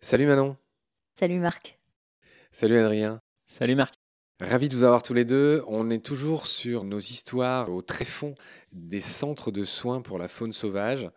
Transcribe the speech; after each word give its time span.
Salut 0.00 0.26
Manon. 0.26 0.56
Salut 1.14 1.38
Marc. 1.38 1.78
Salut 2.50 2.78
Adrien. 2.78 3.20
Salut 3.46 3.76
Marc. 3.76 3.94
Ravi 4.40 4.68
de 4.68 4.74
vous 4.74 4.84
avoir 4.84 5.02
tous 5.02 5.14
les 5.14 5.24
deux. 5.24 5.62
On 5.68 5.90
est 5.90 6.04
toujours 6.04 6.46
sur 6.46 6.82
nos 6.82 6.98
histoires 6.98 7.70
au 7.70 7.82
tréfonds 7.82 8.34
des 8.72 9.00
centres 9.00 9.50
de 9.50 9.64
soins 9.64 10.00
pour 10.00 10.18
la 10.18 10.26
faune 10.26 10.52
sauvage. 10.52 11.10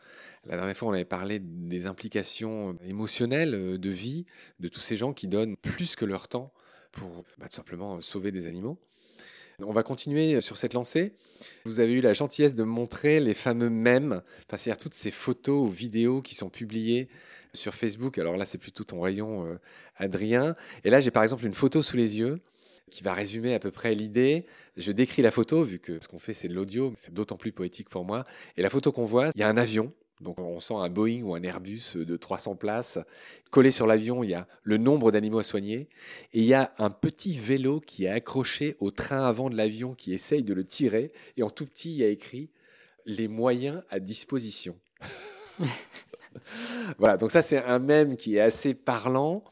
La 0.46 0.58
dernière 0.58 0.76
fois, 0.76 0.90
on 0.90 0.94
avait 0.94 1.06
parlé 1.06 1.40
des 1.40 1.88
implications 1.88 2.78
émotionnelles 2.86 3.56
euh, 3.56 3.78
de 3.78 3.90
vie 3.90 4.26
de 4.60 4.68
tous 4.68 4.82
ces 4.82 4.98
gens 4.98 5.14
qui 5.14 5.28
donnent 5.28 5.56
plus 5.58 5.96
que 5.96 6.06
leur 6.06 6.28
temps 6.28 6.54
pour 6.92 7.24
bah, 7.38 7.48
tout 7.48 7.56
simplement 7.56 8.02
sauver 8.02 8.32
des 8.32 8.46
animaux. 8.46 8.78
On 9.60 9.72
va 9.72 9.84
continuer 9.84 10.42
sur 10.42 10.58
cette 10.58 10.74
lancée. 10.74 11.14
Vous 11.66 11.80
avez 11.80 11.94
eu 11.94 12.02
la 12.02 12.14
gentillesse 12.14 12.56
de 12.56 12.64
montrer 12.64 13.20
les 13.20 13.34
fameux 13.34 13.70
mèmes, 13.70 14.22
enfin, 14.48 14.58
c'est-à-dire 14.58 14.78
toutes 14.78 14.94
ces 14.94 15.12
photos 15.12 15.68
ou 15.68 15.72
vidéos 15.72 16.22
qui 16.22 16.36
sont 16.36 16.50
publiées 16.50 17.08
sur 17.54 17.76
Facebook. 17.76 18.18
Alors 18.18 18.38
là, 18.38 18.46
c'est 18.46 18.58
plutôt 18.58 18.84
ton 18.84 19.02
rayon, 19.02 19.46
euh, 19.46 19.60
Adrien. 19.98 20.56
Et 20.84 20.90
là, 20.90 21.00
j'ai 21.00 21.12
par 21.12 21.24
exemple 21.24 21.46
une 21.46 21.54
photo 21.54 21.84
sous 21.84 21.98
les 21.98 22.18
yeux 22.18 22.40
qui 22.90 23.04
va 23.04 23.14
résumer 23.14 23.54
à 23.54 23.60
peu 23.60 23.72
près 23.72 23.96
l'idée. 23.96 24.46
Je 24.78 24.92
décris 24.92 25.22
la 25.22 25.32
photo, 25.32 25.64
vu 25.64 25.80
que 25.80 26.00
ce 26.02 26.08
qu'on 26.08 26.20
fait, 26.20 26.34
c'est 26.34 26.48
de 26.48 26.54
l'audio, 26.54 26.94
c'est 26.96 27.14
d'autant 27.14 27.38
plus 27.38 27.52
poétique 27.52 27.90
pour 27.90 28.06
moi. 28.06 28.26
Et 28.58 28.62
la 28.62 28.70
photo 28.70 28.92
qu'on 28.92 29.06
voit, 29.06 29.30
il 29.36 29.42
y 29.42 29.44
a 29.44 29.50
un 29.50 29.58
avion. 29.58 29.92
Donc 30.24 30.40
on 30.40 30.60
sent 30.60 30.74
un 30.76 30.90
Boeing 30.90 31.22
ou 31.22 31.36
un 31.36 31.44
Airbus 31.44 31.96
de 31.96 32.18
300 32.18 32.56
places. 32.56 33.00
Collé 33.52 33.72
sur 33.72 33.86
l'avion, 33.86 34.24
il 34.24 34.32
y 34.32 34.34
a 34.34 34.48
le 34.64 34.78
nombre 34.78 35.12
d'animaux 35.12 35.40
à 35.40 35.44
soigner. 35.44 35.90
Et 36.34 36.40
il 36.40 36.46
y 36.46 36.54
a 36.54 36.74
un 36.80 36.90
petit 36.90 37.38
vélo 37.38 37.80
qui 37.80 38.06
est 38.06 38.10
accroché 38.10 38.76
au 38.80 38.92
train 38.92 39.26
avant 39.26 39.50
de 39.50 39.56
l'avion 39.56 39.94
qui 39.94 40.14
essaye 40.14 40.44
de 40.44 40.54
le 40.54 40.66
tirer. 40.66 41.12
Et 41.38 41.44
en 41.44 41.50
tout 41.50 41.66
petit, 41.66 41.92
il 41.92 41.98
y 41.98 42.04
a 42.04 42.10
écrit 42.10 42.50
les 43.06 43.28
moyens 43.28 43.84
à 43.90 44.00
disposition. 44.00 44.76
voilà, 46.98 47.18
donc 47.18 47.32
ça 47.32 47.42
c'est 47.42 47.62
un 47.64 47.80
mème 47.80 48.16
qui 48.16 48.38
est 48.38 48.42
assez 48.42 48.74
parlant 48.74 49.44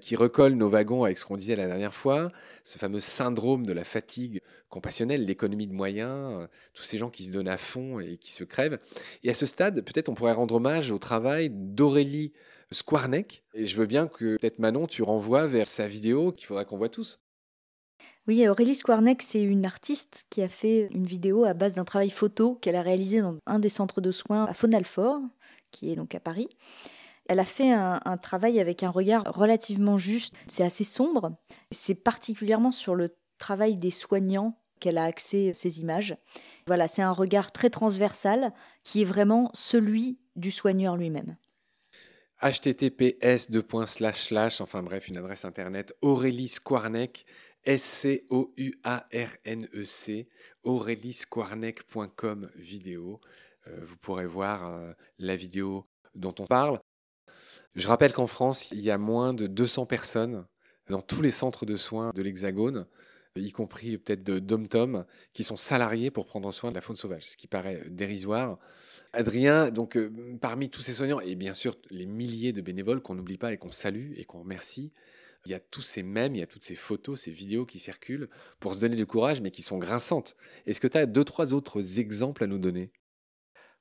qui 0.00 0.16
recolle 0.16 0.54
nos 0.54 0.68
wagons 0.68 1.04
avec 1.04 1.18
ce 1.18 1.24
qu'on 1.24 1.36
disait 1.36 1.56
la 1.56 1.66
dernière 1.66 1.94
fois, 1.94 2.32
ce 2.64 2.78
fameux 2.78 3.00
syndrome 3.00 3.66
de 3.66 3.72
la 3.72 3.84
fatigue 3.84 4.40
compassionnelle, 4.68 5.24
l'économie 5.24 5.66
de 5.66 5.72
moyens, 5.72 6.40
euh, 6.40 6.46
tous 6.74 6.82
ces 6.82 6.98
gens 6.98 7.10
qui 7.10 7.24
se 7.24 7.32
donnent 7.32 7.48
à 7.48 7.58
fond 7.58 8.00
et 8.00 8.16
qui 8.16 8.32
se 8.32 8.44
crèvent. 8.44 8.78
Et 9.22 9.30
à 9.30 9.34
ce 9.34 9.46
stade, 9.46 9.82
peut-être 9.82 10.08
on 10.08 10.14
pourrait 10.14 10.32
rendre 10.32 10.54
hommage 10.56 10.90
au 10.90 10.98
travail 10.98 11.50
d'Aurélie 11.50 12.32
Squarneck. 12.72 13.44
Et 13.54 13.66
je 13.66 13.76
veux 13.76 13.86
bien 13.86 14.06
que 14.06 14.36
peut-être 14.36 14.58
Manon, 14.58 14.86
tu 14.86 15.02
renvoies 15.02 15.46
vers 15.46 15.66
sa 15.66 15.86
vidéo 15.86 16.32
qu'il 16.32 16.46
faudra 16.46 16.64
qu'on 16.64 16.78
voit 16.78 16.88
tous. 16.88 17.20
Oui, 18.26 18.46
Aurélie 18.48 18.74
Squarneck, 18.74 19.22
c'est 19.22 19.42
une 19.42 19.66
artiste 19.66 20.26
qui 20.30 20.42
a 20.42 20.48
fait 20.48 20.88
une 20.92 21.04
vidéo 21.04 21.44
à 21.44 21.54
base 21.54 21.74
d'un 21.74 21.84
travail 21.84 22.10
photo 22.10 22.54
qu'elle 22.54 22.76
a 22.76 22.82
réalisé 22.82 23.20
dans 23.20 23.36
un 23.46 23.58
des 23.58 23.68
centres 23.68 24.00
de 24.00 24.12
soins 24.12 24.44
à 24.44 24.54
Fonalfort, 24.54 25.20
qui 25.72 25.90
est 25.90 25.96
donc 25.96 26.14
à 26.14 26.20
Paris. 26.20 26.48
Elle 27.30 27.38
a 27.38 27.44
fait 27.44 27.70
un, 27.70 28.16
travail 28.20 28.58
avec 28.58 28.82
un 28.82 28.90
regard 28.90 29.22
relativement 29.32 29.96
juste. 29.98 30.34
C'est 30.48 30.64
assez 30.64 30.82
sombre. 30.82 31.30
C'est 31.70 31.94
particulièrement 31.94 32.72
sur 32.72 32.96
le 32.96 33.16
travail 33.38 33.76
des 33.76 33.92
soignants 33.92 34.58
qu'elle 34.80 34.98
a 34.98 35.04
axé 35.04 35.52
ces 35.54 35.80
images. 35.80 36.16
Voilà, 36.66 36.88
c'est 36.88 37.02
un 37.02 37.12
regard 37.12 37.52
très 37.52 37.70
transversal 37.70 38.52
qui 38.82 39.02
est 39.02 39.04
vraiment 39.04 39.52
celui 39.54 40.18
du 40.34 40.50
soigneur 40.50 40.96
lui-même 40.96 41.36
https 42.42 43.46
enfin 44.60 44.82
bref, 44.82 45.06
une 45.08 45.18
adresse 45.18 45.44
internet 45.44 45.94
Aurélie 46.00 46.48
Squarneck, 46.48 47.26
S-C-O-U-A-R-N-E-C, 47.64 48.18
auréliesquarneck.com 50.64 52.50
vidéo. 52.56 53.20
Euh, 53.68 53.78
vous 53.82 53.98
pourrez 53.98 54.26
voir 54.26 54.66
euh, 54.66 54.92
la 55.18 55.36
vidéo 55.36 55.86
dont 56.14 56.34
on 56.40 56.46
parle. 56.46 56.80
Je 57.74 57.86
rappelle 57.86 58.12
qu'en 58.12 58.26
France, 58.26 58.68
il 58.72 58.80
y 58.80 58.90
a 58.90 58.98
moins 58.98 59.32
de 59.32 59.46
200 59.46 59.86
personnes 59.86 60.46
dans 60.88 61.02
tous 61.02 61.22
les 61.22 61.30
centres 61.30 61.66
de 61.66 61.76
soins 61.76 62.10
de 62.14 62.22
l'Hexagone, 62.22 62.86
y 63.36 63.52
compris 63.52 63.96
peut-être 63.96 64.24
de 64.24 64.38
dom 64.38 65.04
qui 65.32 65.44
sont 65.44 65.56
salariés 65.56 66.10
pour 66.10 66.26
prendre 66.26 66.52
soin 66.52 66.70
de 66.70 66.74
la 66.74 66.80
faune 66.80 66.96
sauvage, 66.96 67.28
ce 67.28 67.36
qui 67.36 67.46
paraît 67.46 67.84
dérisoire. 67.88 68.58
Adrien, 69.12 69.70
donc 69.70 69.96
euh, 69.96 70.12
parmi 70.40 70.68
tous 70.68 70.82
ces 70.82 70.92
soignants, 70.92 71.20
et 71.20 71.34
bien 71.36 71.54
sûr 71.54 71.76
les 71.90 72.06
milliers 72.06 72.52
de 72.52 72.60
bénévoles 72.60 73.00
qu'on 73.00 73.14
n'oublie 73.14 73.38
pas 73.38 73.52
et 73.52 73.56
qu'on 73.56 73.70
salue 73.70 74.12
et 74.16 74.24
qu'on 74.24 74.40
remercie, 74.40 74.92
il 75.46 75.52
y 75.52 75.54
a 75.54 75.60
tous 75.60 75.82
ces 75.82 76.02
mèmes, 76.02 76.34
il 76.34 76.40
y 76.40 76.42
a 76.42 76.46
toutes 76.46 76.64
ces 76.64 76.74
photos, 76.74 77.20
ces 77.20 77.30
vidéos 77.30 77.64
qui 77.64 77.78
circulent 77.78 78.28
pour 78.58 78.74
se 78.74 78.80
donner 78.80 78.96
du 78.96 79.06
courage, 79.06 79.40
mais 79.40 79.50
qui 79.50 79.62
sont 79.62 79.78
grinçantes. 79.78 80.36
Est-ce 80.66 80.80
que 80.80 80.88
tu 80.88 80.98
as 80.98 81.06
deux, 81.06 81.24
trois 81.24 81.54
autres 81.54 81.98
exemples 81.98 82.44
à 82.44 82.46
nous 82.46 82.58
donner? 82.58 82.92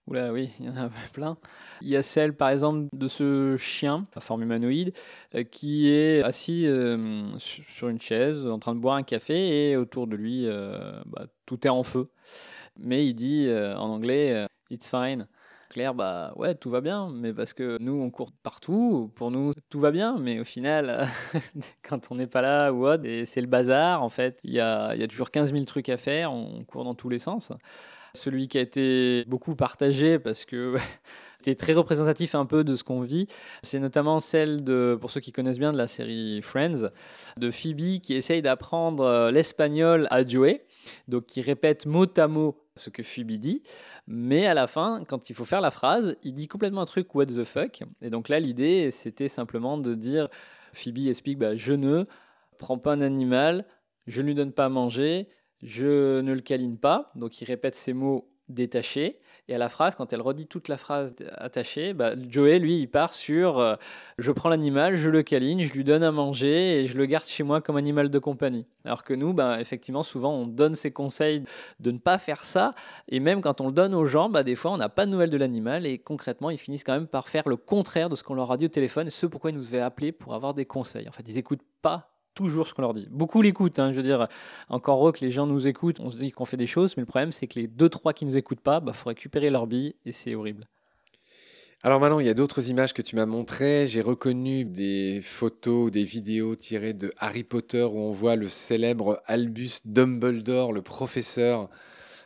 Oula, 0.10 0.34
oui, 0.34 0.50
il 0.60 0.66
y 0.66 0.70
en 0.70 0.76
a 0.76 0.90
plein. 1.14 1.38
Il 1.82 1.88
y 1.88 1.96
a 1.96 2.02
celle, 2.02 2.34
par 2.34 2.50
exemple, 2.50 2.88
de 2.94 3.08
ce 3.08 3.58
chien, 3.58 4.06
à 4.16 4.20
forme 4.20 4.42
humanoïde, 4.42 4.92
euh, 5.36 5.44
qui 5.44 5.90
est 5.90 6.24
assis 6.24 6.66
euh, 6.66 7.30
sur 7.38 7.90
une 7.90 8.02
chaise, 8.02 8.48
en 8.48 8.58
train 8.58 8.74
de 8.74 8.80
boire 8.80 8.96
un 8.96 9.04
café, 9.04 9.70
et 9.70 9.78
autour 9.78 10.08
de 10.08 10.16
lui, 10.16 10.48
euh, 10.48 11.00
bah, 11.06 11.28
tout 11.46 11.66
est 11.68 11.70
en 11.70 11.84
feu. 11.84 12.10
Mais 12.80 13.06
il 13.06 13.14
dit 13.14 13.48
en 13.52 13.90
anglais, 13.90 14.48
It's 14.72 14.90
fine. 14.90 15.28
Claire, 15.70 15.94
bah 15.94 16.34
ouais, 16.38 16.56
tout 16.56 16.72
va 16.72 16.82
bien, 16.82 17.12
mais 17.14 17.32
parce 17.32 17.54
que 17.54 17.78
nous, 17.80 17.94
on 17.94 18.10
court 18.10 18.32
partout, 18.42 19.12
pour 19.16 19.30
nous, 19.30 19.54
tout 19.70 19.80
va 19.80 19.92
bien, 19.92 20.18
mais 20.18 20.40
au 20.40 20.44
final, 20.44 21.06
quand 21.84 22.12
on 22.12 22.16
n'est 22.16 22.26
pas 22.28 22.42
là 22.42 22.72
ou 22.74 22.88
autre, 22.88 23.04
c'est 23.26 23.42
le 23.42 23.48
bazar, 23.48 24.02
en 24.02 24.10
fait, 24.10 24.40
il 24.44 24.52
y 24.52 24.60
a, 24.60 24.96
y 24.96 25.04
a 25.04 25.08
toujours 25.08 25.30
15 25.30 25.52
000 25.54 25.66
trucs 25.66 25.90
à 25.90 25.98
faire, 25.98 26.34
on 26.34 26.64
court 26.64 26.86
dans 26.86 26.96
tous 26.96 27.10
les 27.10 27.20
sens. 27.20 27.52
Celui 28.14 28.48
qui 28.48 28.58
a 28.58 28.62
été 28.62 29.26
beaucoup 29.26 29.56
partagé 29.56 30.20
parce 30.20 30.46
que 30.46 30.76
c'était 31.38 31.56
très 31.56 31.74
représentatif 31.74 32.36
un 32.36 32.46
peu 32.46 32.64
de 32.64 32.76
ce 32.76 32.84
qu'on 32.84 33.02
vit. 33.02 33.28
C'est 33.62 33.80
notamment 33.80 34.20
celle 34.20 34.64
de, 34.64 34.98
pour 35.00 35.12
ceux 35.12 35.20
qui 35.20 35.32
connaissent 35.32 35.60
bien 35.60 35.72
de 35.72 35.78
la 35.78 35.88
série 35.88 36.42
Friends, 36.42 36.90
de 37.38 37.52
Phoebe 37.52 38.00
qui 38.02 38.14
essaye 38.14 38.42
d'apprendre 38.42 39.04
euh, 39.04 39.32
l'espagnol 39.32 40.08
à 40.12 40.26
Joey, 40.26 40.66
donc 41.08 41.26
qui 41.26 41.42
répète 41.42 41.86
mot 41.86 42.08
à 42.18 42.28
mot 42.28 42.58
ce 42.76 42.90
que 42.90 43.04
Phoebe 43.04 43.34
dit, 43.34 43.62
mais 44.08 44.48
à 44.48 44.54
la 44.54 44.66
fin, 44.66 45.04
quand 45.08 45.30
il 45.30 45.36
faut 45.36 45.46
faire 45.46 45.62
la 45.62 45.72
phrase, 45.72 46.16
il 46.24 46.34
dit 46.34 46.48
complètement 46.48 46.82
un 46.82 46.86
truc 46.86 47.14
what 47.14 47.28
the 47.28 47.44
fuck. 47.44 47.82
Et 48.02 48.10
donc 48.10 48.30
là, 48.30 48.40
l'idée, 48.40 48.90
c'était 48.92 49.28
simplement 49.28 49.78
de 49.78 49.94
dire, 49.94 50.30
Phoebe 50.74 51.08
explique, 51.08 51.38
bah, 51.38 51.56
je 51.56 51.74
ne 51.74 52.06
prends 52.58 52.78
pas 52.78 52.94
un 52.94 53.02
animal, 53.02 53.66
je 54.08 54.22
ne 54.22 54.28
lui 54.28 54.36
donne 54.36 54.54
pas 54.54 54.66
à 54.66 54.70
manger, 54.70 55.28
je 55.64 56.22
ne 56.22 56.34
le 56.34 56.42
câline 56.42 56.78
pas, 56.78 57.12
donc 57.16 57.42
il 57.42 57.46
répète 57.46 57.76
ces 57.76 57.94
mots 57.94 58.30
détachés. 58.50 59.20
Et 59.48 59.56
à 59.56 59.58
la 59.58 59.70
phrase, 59.70 59.96
quand 59.96 60.14
elle 60.14 60.22
redit 60.22 60.46
toute 60.46 60.68
la 60.68 60.78
phrase 60.78 61.16
attachée, 61.36 61.94
bah, 61.94 62.14
Joey, 62.30 62.60
lui, 62.60 62.78
il 62.78 62.88
part 62.88 63.16
sur 63.16 63.58
euh, 63.58 63.76
je 64.20 64.32
prends 64.32 64.50
l'animal, 64.50 64.96
je 64.96 65.10
le 65.10 65.24
câline, 65.24 65.62
je 65.62 65.74
lui 65.74 65.84
donne 65.84 66.04
à 66.04 66.12
manger 66.12 66.82
et 66.82 66.86
je 66.86 66.96
le 66.96 67.06
garde 67.08 67.26
chez 67.26 67.42
moi 67.42 67.60
comme 67.62 67.76
animal 67.76 68.10
de 68.10 68.20
compagnie. 68.20 68.68
Alors 68.86 69.04
que 69.04 69.14
nous, 69.14 69.34
bah, 69.34 69.60
effectivement, 69.60 70.04
souvent, 70.04 70.36
on 70.36 70.46
donne 70.46 70.76
ces 70.76 70.92
conseils 70.92 71.44
de 71.80 71.90
ne 71.92 71.98
pas 71.98 72.20
faire 72.20 72.46
ça. 72.46 72.76
Et 73.08 73.20
même 73.20 73.42
quand 73.42 73.60
on 73.60 73.68
le 73.68 73.74
donne 73.74 73.96
aux 73.96 74.06
gens, 74.06 74.30
bah, 74.30 74.44
des 74.44 74.56
fois, 74.56 74.72
on 74.72 74.78
n'a 74.78 74.90
pas 74.90 75.08
de 75.08 75.12
nouvelles 75.12 75.32
de 75.32 75.38
l'animal 75.38 75.88
et 75.88 75.98
concrètement, 75.98 76.52
ils 76.52 76.60
finissent 76.60 76.84
quand 76.84 76.94
même 76.94 77.08
par 77.08 77.28
faire 77.28 77.48
le 77.50 77.56
contraire 77.56 78.10
de 78.10 78.16
ce 78.16 78.24
qu'on 78.24 78.36
leur 78.36 78.52
a 78.52 78.58
dit 78.58 78.66
au 78.66 78.70
téléphone 78.70 79.10
ce 79.10 79.26
pourquoi 79.26 79.50
ils 79.50 79.56
nous 79.56 79.74
avaient 79.74 79.84
appelé 79.84 80.12
pour 80.12 80.36
avoir 80.36 80.54
des 80.54 80.66
conseils. 80.66 81.10
En 81.10 81.12
fait, 81.12 81.24
ils 81.28 81.36
n'écoutent 81.36 81.66
pas 81.82 82.19
toujours 82.34 82.68
ce 82.68 82.74
qu'on 82.74 82.82
leur 82.82 82.94
dit. 82.94 83.08
Beaucoup 83.12 83.42
l'écoutent, 83.42 83.80
hein, 83.80 83.92
je 83.92 83.98
veux 83.98 84.04
dire, 84.04 84.28
encore 84.70 85.00
heureux 85.00 85.12
que 85.12 85.24
les 85.24 85.32
gens 85.32 85.46
nous 85.46 85.68
écoutent, 85.68 86.00
on 86.00 86.12
se 86.12 86.18
dit 86.18 86.32
qu'on 86.32 86.46
fait 86.46 86.58
des 86.58 86.68
choses, 86.68 86.96
mais 86.98 87.02
le 87.02 87.08
problème 87.08 87.32
c'est 87.32 87.48
que 87.48 87.60
les 87.60 87.68
2-3 87.68 88.14
qui 88.14 88.26
ne 88.26 88.32
nous 88.32 88.38
écoutent 88.38 88.62
pas, 88.62 88.80
il 88.82 88.86
bah, 88.86 88.94
faut 88.94 89.10
récupérer 89.10 89.50
leur 89.50 89.68
bille 89.68 89.96
et 90.06 90.12
c'est 90.12 90.36
horrible. 90.36 90.68
Alors 91.82 92.02
maintenant, 92.02 92.20
il 92.20 92.26
y 92.26 92.30
a 92.30 92.34
d'autres 92.34 92.70
images 92.70 92.94
que 92.94 93.02
tu 93.02 93.16
m'as 93.16 93.26
montrées. 93.26 93.88
J'ai 93.88 94.02
reconnu 94.02 94.66
des 94.66 95.22
photos, 95.22 95.90
des 95.90 96.04
vidéos 96.04 96.58
tirées 96.58 96.92
de 96.92 97.14
Harry 97.20 97.46
Potter 97.46 97.84
où 97.84 98.00
on 98.00 98.12
voit 98.12 98.36
le 98.36 98.50
célèbre 98.50 99.22
Albus 99.28 99.80
Dumbledore, 99.86 100.74
le 100.74 100.82
professeur 100.82 101.70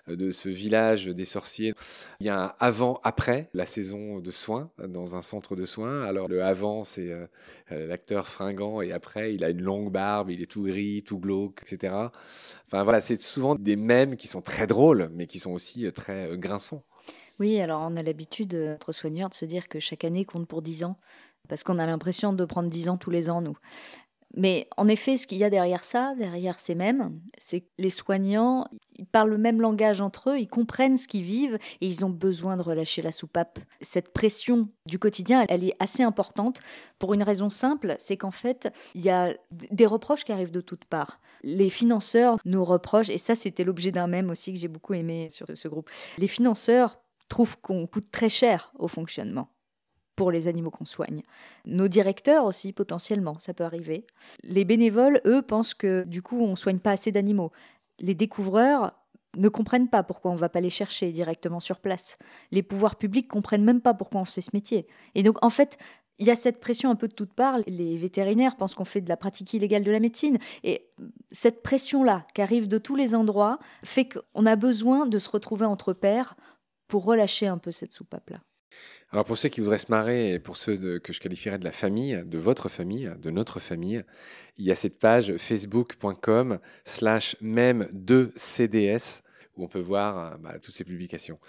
de 0.08 0.32
ce 0.32 0.50
village 0.50 1.06
des 1.08 1.26
sorciers. 1.26 1.74
Il 2.20 2.26
y 2.26 2.30
a 2.30 2.46
un 2.46 2.54
avant-après 2.60 3.50
la 3.54 3.66
saison 3.66 4.20
de 4.20 4.32
soins 4.32 4.70
dans 4.78 5.16
un 5.16 5.22
centre 5.22 5.56
de 5.56 5.66
soins. 5.66 6.04
Alors 6.04 6.28
le 6.28 6.44
avant, 6.44 6.84
c'est 6.84 7.12
euh, 7.12 7.26
euh, 7.72 7.88
l'acteur 7.88 8.28
fringant 8.28 8.82
et 8.82 8.92
après, 8.92 9.34
il 9.34 9.44
a 9.44 9.50
une 9.50 9.62
longue 9.62 9.92
barbe, 9.92 10.30
il 10.30 10.42
est 10.42 10.52
tout 10.52 10.64
gris, 10.64 11.04
tout 11.04 11.20
glauque, 11.20 11.62
etc. 11.62 11.94
Enfin 12.68 12.84
voilà, 12.84 13.02
c'est 13.02 13.22
souvent 13.22 13.56
des 13.56 13.76
mèmes 13.76 14.16
qui 14.16 14.28
sont 14.28 14.42
très 14.42 14.68
drôles, 14.68 15.10
mais 15.14 15.28
qui 15.28 15.40
sont 15.40 15.52
aussi 15.52 15.86
euh, 15.86 15.92
très 15.92 16.38
grinçants. 16.38 16.84
Oui, 17.40 17.60
alors 17.60 17.82
on 17.90 17.96
a 17.98 18.04
l'habitude, 18.04 18.56
entre 18.76 18.92
soigneurs, 18.92 19.30
de 19.30 19.34
se 19.34 19.46
dire 19.46 19.68
que 19.68 19.80
chaque 19.80 20.04
année 20.04 20.24
compte 20.24 20.48
pour 20.48 20.62
10 20.62 20.84
ans, 20.84 20.98
parce 21.50 21.64
qu'on 21.64 21.80
a 21.80 21.86
l'impression 21.86 22.32
de 22.32 22.46
prendre 22.46 22.70
10 22.70 22.90
ans 22.90 22.98
tous 22.98 23.10
les 23.10 23.30
ans, 23.30 23.42
nous. 23.42 23.58
Mais 24.36 24.68
en 24.78 24.88
effet, 24.88 25.18
ce 25.18 25.28
qu'il 25.28 25.38
y 25.38 25.44
a 25.44 25.50
derrière 25.50 25.84
ça, 25.84 26.16
derrière 26.18 26.60
ces 26.60 26.74
mêmes, 26.74 27.20
c'est 27.38 27.62
que 27.62 27.70
les 27.78 27.92
soignants, 27.92 28.68
ils 28.98 29.06
parlent 29.06 29.30
le 29.30 29.38
même 29.38 29.62
langage 29.62 30.02
entre 30.02 30.32
eux, 30.32 30.40
ils 30.40 30.48
comprennent 30.48 30.98
ce 30.98 31.08
qu'ils 31.08 31.24
vivent 31.24 31.60
et 31.82 31.88
ils 31.88 32.04
ont 32.04 32.10
besoin 32.10 32.58
de 32.58 32.64
relâcher 32.64 33.02
la 33.04 33.12
soupape. 33.12 33.60
Cette 33.82 34.12
pression 34.12 34.70
du 34.88 34.98
quotidien, 34.98 35.46
elle 35.50 35.64
est 35.64 35.76
assez 35.80 36.02
importante 36.02 36.60
pour 36.98 37.14
une 37.14 37.24
raison 37.24 37.50
simple, 37.50 37.96
c'est 38.00 38.18
qu'en 38.18 38.32
fait, 38.32 38.74
il 38.96 39.02
y 39.02 39.10
a 39.12 39.36
des 39.52 39.86
reproches 39.86 40.24
qui 40.24 40.32
arrivent 40.32 40.52
de 40.52 40.62
toutes 40.62 40.86
parts. 40.86 41.20
Les 41.44 41.70
financeurs 41.70 42.38
nous 42.46 42.66
reprochent, 42.66 43.10
et 43.10 43.20
ça 43.20 43.36
c'était 43.36 43.64
l'objet 43.64 43.92
d'un 43.92 44.08
même 44.08 44.32
aussi 44.32 44.52
que 44.52 44.60
j'ai 44.60 44.68
beaucoup 44.68 44.96
aimé 44.96 45.28
sur 45.30 45.48
ce 45.54 45.68
groupe, 45.68 45.90
les 46.18 46.28
financeurs 46.28 46.98
trouvent 47.30 47.58
qu'on 47.62 47.86
coûte 47.88 48.12
très 48.12 48.30
cher 48.30 48.72
au 48.78 48.88
fonctionnement 48.88 49.53
pour 50.16 50.32
les 50.32 50.48
animaux 50.48 50.72
qu'on 50.72 50.86
soigne. 50.86 51.24
Nos 51.66 51.88
directeurs 51.88 52.46
aussi, 52.46 52.74
potentiellement, 52.74 53.40
ça 53.40 53.54
peut 53.54 53.64
arriver. 53.64 54.06
Les 54.44 54.66
bénévoles, 54.66 55.22
eux, 55.26 55.42
pensent 55.42 55.74
que 55.74 56.04
du 56.04 56.22
coup, 56.22 56.40
on 56.40 56.56
soigne 56.56 56.80
pas 56.80 56.92
assez 56.92 57.12
d'animaux. 57.12 57.52
Les 58.00 58.16
découvreurs 58.16 58.94
ne 59.38 59.50
comprennent 59.50 59.90
pas 59.90 60.04
pourquoi 60.04 60.32
on 60.32 60.36
ne 60.36 60.40
va 60.40 60.50
pas 60.50 60.62
les 60.62 60.70
chercher 60.70 61.12
directement 61.12 61.60
sur 61.60 61.80
place. 61.80 62.18
Les 62.52 62.64
pouvoirs 62.64 62.96
publics 62.96 63.28
comprennent 63.28 63.64
même 63.64 63.82
pas 63.82 63.94
pourquoi 63.94 64.22
on 64.22 64.26
fait 64.26 64.42
ce 64.42 64.52
métier. 64.54 64.88
Et 65.16 65.24
donc, 65.24 65.44
en 65.44 65.50
fait, 65.50 65.78
il 66.20 66.28
y 66.28 66.32
a 66.32 66.36
cette 66.36 66.60
pression 66.60 66.92
un 66.92 66.96
peu 66.96 67.08
de 67.08 67.14
toutes 67.14 67.34
parts. 67.34 67.58
Les 67.66 67.98
vétérinaires 67.98 68.56
pensent 68.56 68.76
qu'on 68.76 68.86
fait 68.86 69.02
de 69.02 69.10
la 69.10 69.18
pratique 69.18 69.54
illégale 69.54 69.84
de 69.84 69.92
la 69.92 70.00
médecine. 70.00 70.38
Et 70.64 70.88
cette 71.32 71.64
pression-là, 71.64 72.26
qui 72.36 72.42
arrive 72.42 72.68
de 72.68 72.78
tous 72.78 72.96
les 72.96 73.16
endroits, 73.16 73.58
fait 73.84 74.08
qu'on 74.08 74.46
a 74.46 74.56
besoin 74.56 75.08
de 75.08 75.18
se 75.18 75.30
retrouver 75.30 75.66
entre 75.66 75.94
pairs 75.94 76.36
pour 76.88 77.06
relâcher 77.06 77.48
un 77.48 77.58
peu 77.58 77.72
cette 77.72 77.92
soupape-là. 77.92 78.38
Alors 79.12 79.26
pour 79.26 79.38
ceux 79.38 79.50
qui 79.50 79.62
voudraient 79.62 79.78
se 79.78 79.92
marrer 79.92 80.34
et 80.34 80.40
pour 80.40 80.58
ceux 80.58 81.00
que 81.00 81.14
je 81.14 81.20
qualifierais 81.20 81.60
de 81.60 81.64
la 81.64 81.72
famille, 81.72 82.24
de 82.26 82.38
votre 82.38 82.68
famille, 82.68 83.12
de 83.22 83.30
notre 83.30 83.60
famille, 83.60 84.04
il 84.58 84.66
y 84.66 84.72
a 84.72 84.76
cette 84.76 84.98
page 84.98 85.38
facebook.com 85.38 86.60
slash 86.84 87.36
même 87.40 87.88
2 87.94 88.32
CDS 88.36 89.22
où 89.56 89.64
on 89.64 89.68
peut 89.68 89.80
voir 89.80 90.40
bah, 90.40 90.58
toutes 90.58 90.74
ces 90.74 90.84
publications. 90.84 91.40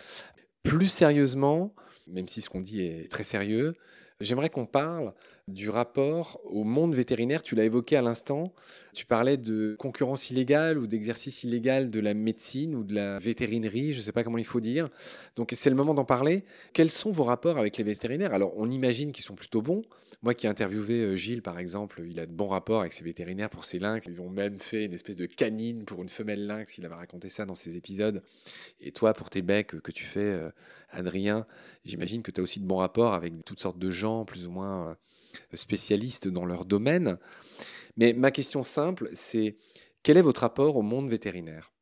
Plus 0.63 0.89
sérieusement, 0.89 1.75
même 2.07 2.29
si 2.29 2.43
ce 2.43 2.51
qu'on 2.51 2.61
dit 2.61 2.83
est 2.83 3.11
très 3.11 3.25
sérieux, 3.25 3.75
J'aimerais 4.21 4.49
qu'on 4.49 4.67
parle 4.67 5.13
du 5.49 5.69
rapport 5.69 6.41
au 6.45 6.65
monde 6.65 6.95
vétérinaire. 6.95 7.43
Tu 7.43 7.55
l'as 7.55 7.65
évoqué 7.65 7.97
à 7.97 8.03
l'instant. 8.03 8.55
Tu 8.95 9.05
parlais 9.05 9.37
de 9.37 9.77
concurrence 9.79 10.31
illégale 10.31 10.79
ou 10.79 10.87
d'exercice 10.87 11.45
illégal 11.45 11.91
de 11.91 12.01
la 12.01 12.15
médecine 12.15 12.75
ou 12.75 12.83
de 12.83 12.95
la 12.95 13.19
vétérinerie, 13.19 13.93
je 13.93 13.99
ne 13.99 14.03
sais 14.03 14.13
pas 14.13 14.25
comment 14.25 14.39
il 14.39 14.47
faut 14.47 14.61
dire. 14.61 14.89
Donc 15.37 15.53
c'est 15.55 15.69
le 15.69 15.77
moment 15.77 15.93
d'en 15.93 16.05
parler. 16.05 16.45
Quels 16.73 16.91
sont 16.91 17.11
vos 17.11 17.25
rapports 17.25 17.59
avec 17.59 17.77
les 17.77 17.85
vétérinaires? 17.85 18.33
Alors 18.33 18.55
on 18.57 18.71
imagine 18.71 19.13
qu'ils 19.13 19.25
sont 19.25 19.35
plutôt 19.35 19.61
bons. 19.61 19.83
Moi 20.23 20.33
qui 20.33 20.47
ai 20.47 20.49
interviewé 20.49 21.01
euh, 21.01 21.17
Gilles 21.17 21.43
par 21.43 21.59
exemple, 21.59 22.03
il 22.09 22.19
a 22.21 22.25
de 22.25 22.33
bons 22.33 22.49
rapports 22.49 22.81
avec 22.81 22.95
ses 22.95 23.05
vétérinaires 23.05 23.51
pour 23.51 23.67
ses 23.67 23.79
lynx. 23.79 24.07
Ils 24.09 24.23
ont 24.23 24.31
même 24.31 24.59
fait 24.59 24.87
une 24.87 24.95
espèce 24.95 25.19
de 25.19 25.27
canine 25.27 25.85
pour 25.85 26.03
une 26.03 26.09
femelle 26.09 26.47
lynx. 26.47 26.79
Il 26.79 26.87
avait 26.87 26.95
raconté 26.95 27.29
ça 27.29 27.45
dans 27.45 27.55
ses 27.55 27.77
épisodes. 27.77 28.23
Et 28.81 28.93
toi 28.93 29.13
pour 29.13 29.29
tes 29.29 29.43
becs 29.43 29.67
que 29.83 29.93
tu 29.93 30.05
fais, 30.05 30.21
euh, 30.21 30.51
Adrien, 30.89 31.47
j'imagine 31.85 32.23
que 32.23 32.31
tu 32.31 32.41
as 32.41 32.45
aussi 32.45 32.61
de 32.61 32.67
bons 32.67 32.77
rapports 32.77 33.13
avec 33.13 33.45
toutes 33.45 33.61
sortes 33.61 33.79
de 33.79 33.91
gens 33.91 34.25
plus 34.25 34.47
ou 34.47 34.51
moins 34.51 34.89
euh, 34.91 34.95
spécialistes 35.53 36.29
dans 36.29 36.45
leur 36.45 36.65
domaine. 36.65 37.19
Mais 37.97 38.13
ma 38.13 38.31
question 38.31 38.63
simple, 38.63 39.09
c'est 39.13 39.57
quel 40.03 40.17
est 40.17 40.23
votre 40.23 40.43
rapport 40.43 40.77
au 40.77 40.83
monde 40.83 41.09
vétérinaire? 41.09 41.73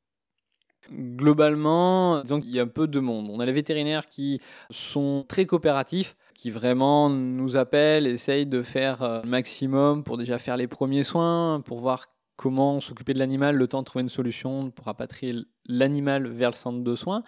Globalement, 0.90 2.22
donc 2.24 2.44
il 2.44 2.50
y 2.50 2.58
a 2.58 2.62
un 2.62 2.66
peu 2.68 2.88
de 2.88 2.98
monde. 2.98 3.28
On 3.30 3.38
a 3.38 3.46
les 3.46 3.52
vétérinaires 3.52 4.06
qui 4.06 4.40
sont 4.70 5.24
très 5.28 5.46
coopératifs, 5.46 6.16
qui 6.34 6.50
vraiment 6.50 7.08
nous 7.08 7.56
appellent, 7.56 8.06
essayent 8.06 8.46
de 8.46 8.62
faire 8.62 9.02
euh, 9.02 9.22
le 9.22 9.28
maximum 9.28 10.02
pour 10.02 10.18
déjà 10.18 10.38
faire 10.38 10.56
les 10.56 10.66
premiers 10.66 11.04
soins, 11.04 11.62
pour 11.64 11.78
voir 11.78 12.06
comment 12.36 12.80
s'occuper 12.80 13.12
de 13.12 13.20
l'animal, 13.20 13.54
le 13.56 13.68
temps 13.68 13.80
de 13.80 13.84
trouver 13.84 14.02
une 14.02 14.08
solution 14.08 14.70
pour 14.70 14.86
rapatrier 14.86 15.34
l'animal 15.66 16.26
vers 16.26 16.50
le 16.50 16.56
centre 16.56 16.82
de 16.82 16.94
soins. 16.96 17.22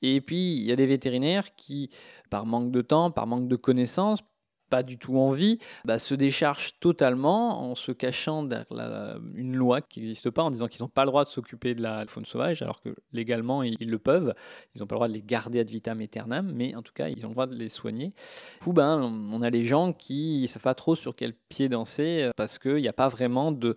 Et 0.00 0.20
puis, 0.20 0.54
il 0.56 0.62
y 0.62 0.70
a 0.70 0.76
des 0.76 0.86
vétérinaires 0.86 1.56
qui, 1.56 1.90
par 2.30 2.46
manque 2.46 2.70
de 2.70 2.80
temps, 2.80 3.10
par 3.10 3.26
manque 3.26 3.48
de 3.48 3.56
connaissances, 3.56 4.20
pas 4.70 4.82
du 4.82 4.98
tout 4.98 5.18
envie, 5.18 5.58
bah, 5.84 5.98
se 5.98 6.14
déchargent 6.14 6.78
totalement 6.80 7.70
en 7.70 7.74
se 7.74 7.92
cachant 7.92 8.42
derrière 8.42 9.18
une 9.34 9.56
loi 9.56 9.80
qui 9.80 10.00
n'existe 10.00 10.30
pas, 10.30 10.42
en 10.42 10.50
disant 10.50 10.68
qu'ils 10.68 10.82
n'ont 10.82 10.88
pas 10.88 11.04
le 11.04 11.10
droit 11.10 11.24
de 11.24 11.28
s'occuper 11.28 11.74
de 11.74 11.82
la 11.82 12.04
faune 12.06 12.24
sauvage, 12.24 12.62
alors 12.62 12.80
que 12.80 12.94
légalement 13.12 13.62
ils, 13.62 13.76
le 13.80 13.98
peuvent. 13.98 14.34
Ils 14.74 14.80
n'ont 14.80 14.86
pas 14.86 14.94
le 14.94 14.98
droit 14.98 15.08
de 15.08 15.12
les 15.12 15.22
garder 15.22 15.60
ad 15.60 15.68
vitam 15.68 16.00
aeternam, 16.00 16.52
mais 16.54 16.74
en 16.74 16.82
tout 16.82 16.92
cas 16.92 17.08
ils 17.08 17.24
ont 17.24 17.28
le 17.28 17.34
droit 17.34 17.46
de 17.46 17.54
les 17.54 17.68
soigner. 17.68 18.12
Du 18.58 18.64
coup, 18.64 18.72
ben, 18.72 19.00
on 19.00 19.42
a 19.42 19.50
les 19.50 19.64
gens 19.64 19.92
qui 19.92 20.42
ne 20.42 20.46
savent 20.46 20.62
pas 20.62 20.74
trop 20.74 20.94
sur 20.94 21.14
quel 21.14 21.34
pied 21.34 21.68
danser 21.68 22.24
euh, 22.24 22.30
parce 22.36 22.58
qu'il 22.58 22.76
n'y 22.76 22.88
a 22.88 22.92
pas 22.92 23.08
vraiment 23.08 23.52
de, 23.52 23.76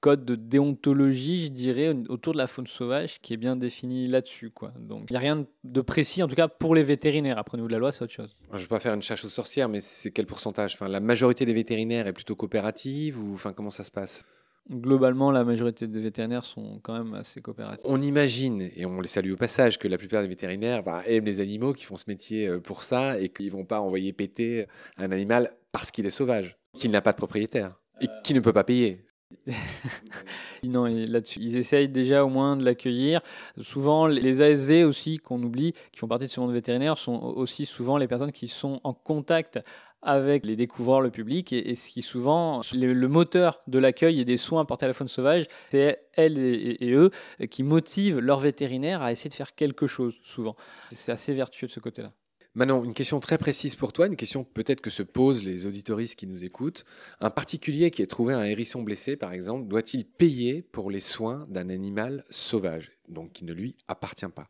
code 0.00 0.24
de 0.24 0.34
déontologie, 0.34 1.44
je 1.46 1.50
dirais, 1.50 1.94
autour 2.08 2.32
de 2.32 2.38
la 2.38 2.46
faune 2.46 2.66
sauvage 2.66 3.20
qui 3.20 3.34
est 3.34 3.36
bien 3.36 3.56
défini 3.56 4.06
là-dessus. 4.06 4.50
Quoi. 4.50 4.72
Donc 4.78 5.06
il 5.10 5.12
n'y 5.12 5.16
a 5.16 5.20
rien 5.20 5.46
de 5.64 5.80
précis, 5.80 6.22
en 6.22 6.28
tout 6.28 6.34
cas 6.34 6.48
pour 6.48 6.74
les 6.74 6.82
vétérinaires. 6.82 7.38
Après, 7.38 7.58
nous 7.58 7.66
de 7.66 7.72
la 7.72 7.78
loi, 7.78 7.92
c'est 7.92 8.02
autre 8.02 8.12
chose. 8.12 8.30
Je 8.50 8.56
ne 8.56 8.62
veux 8.62 8.68
pas 8.68 8.80
faire 8.80 8.94
une 8.94 9.02
chasse 9.02 9.24
aux 9.24 9.28
sorcières, 9.28 9.68
mais 9.68 9.80
c'est 9.80 10.10
quel 10.10 10.26
pourcentage? 10.26 10.74
Enfin, 10.74 10.88
La 10.88 11.00
majorité 11.00 11.44
des 11.44 11.52
vétérinaires 11.52 12.06
est 12.06 12.12
plutôt 12.12 12.34
coopérative 12.34 13.22
ou 13.22 13.34
enfin, 13.34 13.52
comment 13.52 13.70
ça 13.70 13.84
se 13.84 13.90
passe? 13.90 14.24
Globalement, 14.70 15.32
la 15.32 15.42
majorité 15.42 15.88
des 15.88 16.00
vétérinaires 16.00 16.44
sont 16.44 16.78
quand 16.82 16.92
même 16.92 17.14
assez 17.14 17.40
coopératifs. 17.40 17.84
On 17.88 18.00
imagine, 18.00 18.68
et 18.76 18.86
on 18.86 19.00
les 19.00 19.08
salue 19.08 19.32
au 19.32 19.36
passage, 19.36 19.78
que 19.78 19.88
la 19.88 19.98
plupart 19.98 20.22
des 20.22 20.28
vétérinaires 20.28 20.84
bah, 20.84 21.02
aiment 21.06 21.24
les 21.24 21.40
animaux, 21.40 21.72
qui 21.72 21.84
font 21.84 21.96
ce 21.96 22.04
métier 22.06 22.46
euh, 22.46 22.60
pour 22.60 22.84
ça, 22.84 23.18
et 23.18 23.30
qu'ils 23.30 23.46
ne 23.46 23.52
vont 23.52 23.64
pas 23.64 23.80
envoyer 23.80 24.12
péter 24.12 24.66
un 24.96 25.10
animal 25.10 25.50
parce 25.72 25.90
qu'il 25.90 26.06
est 26.06 26.10
sauvage, 26.10 26.56
qu'il 26.74 26.92
n'a 26.92 27.02
pas 27.02 27.10
de 27.10 27.16
propriétaire, 27.16 27.80
et 28.00 28.06
qui 28.22 28.32
ne 28.32 28.40
peut 28.40 28.52
pas 28.52 28.62
payer. 28.62 29.04
non, 30.64 30.84
là-dessus, 30.84 31.38
ils 31.40 31.56
essayent 31.56 31.88
déjà 31.88 32.24
au 32.24 32.28
moins 32.28 32.56
de 32.56 32.64
l'accueillir. 32.64 33.20
Souvent, 33.60 34.06
les 34.06 34.40
ASV 34.40 34.84
aussi, 34.84 35.18
qu'on 35.18 35.42
oublie, 35.42 35.72
qui 35.92 35.98
font 35.98 36.08
partie 36.08 36.26
de 36.26 36.32
ce 36.32 36.40
monde 36.40 36.52
vétérinaire, 36.52 36.98
sont 36.98 37.20
aussi 37.20 37.66
souvent 37.66 37.96
les 37.96 38.08
personnes 38.08 38.32
qui 38.32 38.48
sont 38.48 38.80
en 38.84 38.92
contact 38.92 39.58
avec 40.02 40.46
les 40.46 40.56
découvreurs, 40.56 41.00
le 41.00 41.10
public, 41.10 41.52
et, 41.52 41.74
ce 41.74 41.90
qui 41.90 42.02
souvent, 42.02 42.62
le, 42.72 43.08
moteur 43.08 43.60
de 43.66 43.78
l'accueil 43.78 44.20
et 44.20 44.24
des 44.24 44.38
soins 44.38 44.62
apportés 44.62 44.86
à 44.86 44.88
la 44.88 44.94
faune 44.94 45.08
sauvage, 45.08 45.44
c'est 45.70 46.00
elles 46.14 46.38
et, 46.38 46.84
et, 46.86 46.92
eux 46.92 47.10
qui 47.50 47.62
motivent 47.62 48.18
leurs 48.18 48.40
vétérinaires 48.40 49.02
à 49.02 49.12
essayer 49.12 49.28
de 49.28 49.34
faire 49.34 49.54
quelque 49.54 49.86
chose, 49.86 50.18
souvent. 50.24 50.56
C'est 50.90 51.12
assez 51.12 51.34
vertueux 51.34 51.66
de 51.66 51.72
ce 51.72 51.80
côté-là. 51.80 52.12
Manon, 52.54 52.82
une 52.82 52.94
question 52.94 53.20
très 53.20 53.38
précise 53.38 53.76
pour 53.76 53.92
toi, 53.92 54.08
une 54.08 54.16
question 54.16 54.42
peut-être 54.42 54.80
que 54.80 54.90
se 54.90 55.04
posent 55.04 55.44
les 55.44 55.66
auditoristes 55.66 56.16
qui 56.16 56.26
nous 56.26 56.42
écoutent. 56.42 56.84
Un 57.20 57.30
particulier 57.30 57.92
qui 57.92 58.02
ait 58.02 58.08
trouvé 58.08 58.34
un 58.34 58.42
hérisson 58.42 58.82
blessé, 58.82 59.16
par 59.16 59.32
exemple, 59.32 59.68
doit-il 59.68 60.04
payer 60.04 60.62
pour 60.62 60.90
les 60.90 60.98
soins 60.98 61.38
d'un 61.48 61.68
animal 61.68 62.24
sauvage, 62.28 62.90
donc 63.08 63.32
qui 63.32 63.44
ne 63.44 63.52
lui 63.52 63.76
appartient 63.86 64.26
pas? 64.26 64.48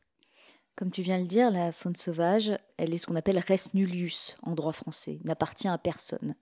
Comme 0.76 0.90
tu 0.90 1.02
viens 1.02 1.18
de 1.18 1.24
le 1.24 1.28
dire, 1.28 1.50
la 1.50 1.72
faune 1.72 1.94
sauvage, 1.94 2.58
elle 2.78 2.94
est 2.94 2.96
ce 2.96 3.06
qu'on 3.06 3.16
appelle 3.16 3.38
res 3.38 3.74
nullius 3.74 4.34
en 4.42 4.54
droit 4.54 4.72
français, 4.72 5.18
n'appartient 5.24 5.68
à 5.68 5.76
personne. 5.76 6.34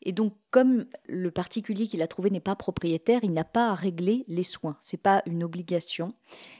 Et 0.00 0.12
donc, 0.12 0.34
comme 0.50 0.86
le 1.08 1.30
particulier 1.30 1.86
qui 1.86 1.98
l'a 1.98 2.08
trouvé 2.08 2.30
n'est 2.30 2.40
pas 2.40 2.56
propriétaire, 2.56 3.20
il 3.22 3.34
n'a 3.34 3.44
pas 3.44 3.68
à 3.68 3.74
régler 3.74 4.24
les 4.28 4.44
soins. 4.44 4.78
C'est 4.80 4.96
pas 4.96 5.22
une 5.26 5.44
obligation. 5.44 6.14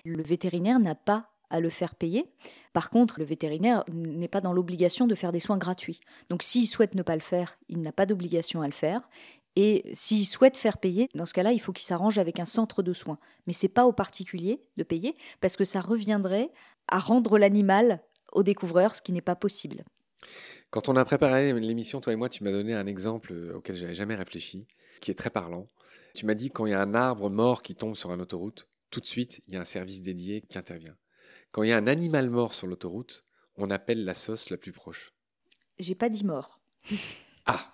Le 0.05 0.23
vétérinaire 0.23 0.79
n'a 0.79 0.95
pas 0.95 1.31
à 1.51 1.61
le 1.61 1.71
faire 1.71 1.95
payer. 1.95 2.27
Par 2.73 2.91
contre, 2.91 3.19
le 3.19 3.25
vétérinaire 3.25 3.85
n'est 3.93 4.29
pas 4.29 4.41
dans 4.41 4.53
l'obligation 4.53 5.07
de 5.07 5.15
faire 5.15 5.33
des 5.33 5.41
soins 5.41 5.59
gratuits. 5.59 6.01
Donc 6.31 6.43
s'il 6.43 6.67
souhaite 6.67 6.95
ne 6.95 7.03
pas 7.03 7.15
le 7.15 7.23
faire, 7.23 7.59
il 7.69 7.81
n'a 7.81 7.93
pas 7.93 8.07
d'obligation 8.07 8.63
à 8.63 8.67
le 8.67 8.73
faire. 8.73 9.09
Et 9.57 9.85
s'il 9.95 10.27
souhaite 10.27 10.59
faire 10.59 10.77
payer, 10.77 11.09
dans 11.15 11.25
ce 11.25 11.33
cas-là, 11.33 11.53
il 11.53 11.59
faut 11.61 11.73
qu'il 11.73 11.85
s'arrange 11.85 12.19
avec 12.19 12.41
un 12.41 12.45
centre 12.45 12.83
de 12.83 12.93
soins. 12.93 13.19
Mais 13.47 13.55
ce 13.55 13.65
n'est 13.65 13.73
pas 13.73 13.87
au 13.87 13.93
particulier 13.93 14.61
de 14.77 14.83
payer, 14.83 15.17
parce 15.41 15.57
que 15.57 15.65
ça 15.65 15.81
reviendrait 15.81 16.51
à 16.89 16.99
rendre 16.99 17.39
l'animal 17.39 18.03
au 18.33 18.43
découvreur, 18.43 18.95
ce 18.95 19.01
qui 19.01 19.13
n'est 19.13 19.23
pas 19.23 19.35
possible. 19.35 19.85
Quand 20.71 20.91
on 20.91 20.97
a 20.97 21.05
préparé 21.07 21.55
l'émission, 21.55 22.03
toi 22.03 22.13
et 22.13 22.17
moi, 22.17 22.29
tu 22.29 22.45
m'as 22.45 22.51
donné 22.51 22.75
un 22.75 22.87
exemple 22.87 23.33
auquel 23.55 23.77
j'avais 23.77 23.95
jamais 23.95 24.15
réfléchi, 24.15 24.67
qui 25.01 25.11
est 25.11 25.15
très 25.15 25.31
parlant. 25.31 25.71
Tu 26.15 26.27
m'as 26.27 26.35
dit 26.35 26.51
quand 26.51 26.67
il 26.67 26.73
y 26.73 26.75
a 26.75 26.81
un 26.81 26.95
arbre 26.95 27.31
mort 27.31 27.63
qui 27.63 27.75
tombe 27.75 27.97
sur 27.97 28.13
une 28.13 28.21
autoroute, 28.21 28.69
tout 28.91 29.01
de 29.01 29.07
suite, 29.07 29.41
il 29.47 29.55
y 29.55 29.57
a 29.57 29.61
un 29.61 29.65
service 29.65 30.03
dédié 30.03 30.43
qui 30.43 30.59
intervient. 30.59 30.97
Quand 31.57 31.63
il 31.63 31.71
y 31.71 31.73
a 31.73 31.79
un 31.79 31.87
animal 31.87 32.29
mort 32.29 32.53
sur 32.53 32.67
l'autoroute, 32.67 33.25
on 33.57 33.71
appelle 33.71 34.05
la 34.05 34.13
sauce 34.13 34.51
la 34.51 34.59
plus 34.59 34.73
proche. 34.73 35.15
J'ai 35.79 35.95
pas 35.95 36.11
dit 36.11 36.23
mort. 36.23 36.61
Ah 37.47 37.73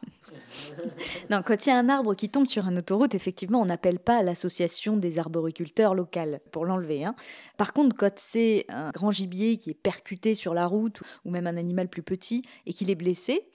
Non, 1.30 1.42
quand 1.44 1.66
il 1.66 1.70
y 1.70 1.72
a 1.72 1.78
un 1.78 1.88
arbre 1.88 2.14
qui 2.14 2.28
tombe 2.28 2.46
sur 2.46 2.64
une 2.68 2.78
autoroute, 2.78 3.16
effectivement, 3.16 3.60
on 3.60 3.64
n'appelle 3.64 3.98
pas 3.98 4.22
l'association 4.22 4.96
des 4.96 5.18
arboriculteurs 5.18 5.96
locales 5.96 6.42
pour 6.52 6.64
l'enlever. 6.64 7.04
Hein. 7.04 7.16
Par 7.56 7.72
contre, 7.72 7.96
quand 7.96 8.12
c'est 8.20 8.66
un 8.68 8.92
grand 8.92 9.10
gibier 9.10 9.56
qui 9.56 9.70
est 9.70 9.74
percuté 9.74 10.36
sur 10.36 10.54
la 10.54 10.66
route, 10.66 11.02
ou 11.24 11.32
même 11.32 11.48
un 11.48 11.56
animal 11.56 11.88
plus 11.88 12.04
petit, 12.04 12.42
et 12.66 12.72
qu'il 12.72 12.88
est 12.88 12.94
blessé, 12.94 13.50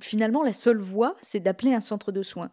finalement, 0.00 0.42
la 0.42 0.54
seule 0.54 0.80
voie, 0.80 1.14
c'est 1.20 1.40
d'appeler 1.40 1.74
un 1.74 1.80
centre 1.80 2.10
de 2.10 2.22
soins 2.22 2.50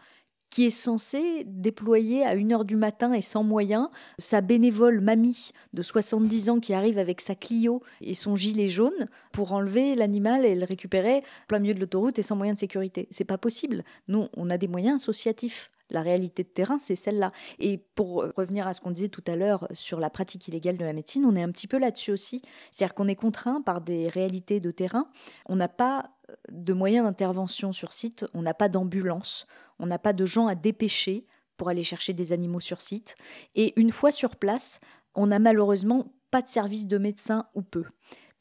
qui 0.50 0.66
est 0.66 0.72
censé 0.72 1.44
déployer 1.46 2.26
à 2.26 2.36
1h 2.36 2.66
du 2.66 2.76
matin 2.76 3.14
et 3.14 3.22
sans 3.22 3.44
moyens 3.44 3.90
sa 4.18 4.42
bénévole 4.42 5.02
mamie 5.02 5.52
de 5.74 5.82
70 5.82 6.50
ans 6.50 6.60
qui 6.60 6.74
arrive 6.74 6.98
avec 6.98 7.22
sa 7.22 7.36
Clio 7.36 7.82
et 8.02 8.14
son 8.14 8.36
gilet 8.36 8.70
jaune 8.70 9.08
pour 9.32 9.54
enlever 9.54 9.96
l'animal 9.96 10.46
et 10.46 10.56
le 10.56 10.66
récupérer 10.66 11.24
plein 11.48 11.60
milieu 11.60 11.74
de 11.74 11.80
l'autoroute 11.80 12.20
et 12.20 12.24
sans 12.24 12.36
moyens 12.36 12.56
de 12.56 12.60
sécurité. 12.62 13.08
C'est 13.12 13.26
pas 13.26 13.38
possible. 13.38 13.84
Nous, 14.08 14.28
on 14.36 14.50
a 14.50 14.58
des 14.58 14.68
moyens 14.68 15.02
associatifs. 15.02 15.72
La 15.92 16.02
réalité 16.02 16.42
de 16.42 16.48
terrain, 16.48 16.80
c'est 16.80 16.96
celle-là. 16.96 17.30
Et 17.60 17.78
pour 17.78 18.26
revenir 18.36 18.66
à 18.66 18.74
ce 18.74 18.82
qu'on 18.82 18.90
disait 18.90 19.10
tout 19.10 19.24
à 19.28 19.36
l'heure 19.36 19.68
sur 19.74 20.00
la 20.00 20.10
pratique 20.10 20.48
illégale 20.48 20.78
de 20.78 20.86
la 20.86 20.94
médecine, 20.94 21.26
on 21.26 21.36
est 21.36 21.44
un 21.44 21.52
petit 21.52 21.68
peu 21.68 21.78
là-dessus 21.78 22.12
aussi. 22.12 22.42
C'est-à-dire 22.72 22.96
qu'on 22.96 23.08
est 23.08 23.16
contraint 23.16 23.62
par 23.62 23.82
des 23.82 24.10
réalités 24.10 24.60
de 24.60 24.72
terrain. 24.72 25.08
On 25.48 25.56
n'a 25.56 25.68
pas 25.68 26.10
de 26.50 26.74
moyens 26.74 27.06
d'intervention 27.06 27.72
sur 27.72 27.94
site, 27.94 28.26
on 28.34 28.42
n'a 28.42 28.56
pas 28.56 28.68
d'ambulance, 28.68 29.46
on 29.80 29.86
n'a 29.86 30.00
pas 30.00 30.14
de 30.14 30.26
gens 30.26 30.48
à 30.48 30.56
dépêcher 30.56 31.26
pour 31.58 31.70
aller 31.70 31.84
chercher 31.84 32.14
des 32.14 32.34
animaux 32.34 32.60
sur 32.60 32.82
site. 32.82 33.16
Et 33.56 33.80
une 33.80 33.92
fois 33.92 34.12
sur 34.12 34.36
place, 34.36 34.80
on 35.16 35.28
n'a 35.28 35.40
malheureusement 35.40 36.14
pas 36.32 36.42
de 36.42 36.50
service 36.50 36.88
de 36.88 36.98
médecin 36.98 37.48
ou 37.54 37.62
peu. 37.62 37.86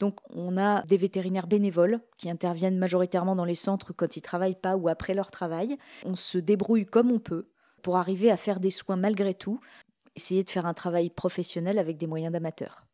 Donc 0.01 0.19
on 0.31 0.59
a 0.59 0.83
des 0.83 0.97
vétérinaires 0.97 1.47
bénévoles 1.47 2.01
qui 2.19 2.29
interviennent 2.29 2.79
majoritairement 2.79 3.37
dans 3.37 3.45
les 3.45 3.55
centres 3.55 3.93
quand 3.93 4.17
ils 4.17 4.23
travaillent 4.23 4.61
pas 4.61 4.77
ou 4.77 4.89
après 4.89 5.15
leur 5.15 5.31
travail. 5.31 5.79
On 6.05 6.17
se 6.17 6.39
débrouille 6.39 6.87
comme 6.87 7.11
on 7.11 7.21
peut 7.21 7.49
pour 7.83 7.97
arriver 7.97 8.31
à 8.31 8.37
faire 8.37 8.61
des 8.61 8.71
soins 8.71 8.97
malgré 8.97 9.35
tout, 9.35 9.61
essayer 10.17 10.43
de 10.43 10.51
faire 10.51 10.67
un 10.67 10.75
travail 10.75 11.11
professionnel 11.11 11.79
avec 11.79 11.99
des 11.99 12.07
moyens 12.07 12.33
d'amateurs. 12.33 12.85